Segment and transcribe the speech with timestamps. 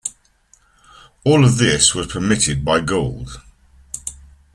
[1.23, 3.39] All of this was permitted by Gould.